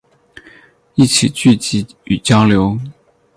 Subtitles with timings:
[0.95, 2.79] 一起聚集与交流